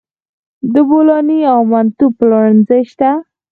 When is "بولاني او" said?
0.89-1.59